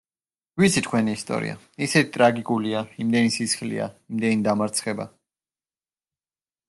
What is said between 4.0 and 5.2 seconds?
იმდენი დამარცხება.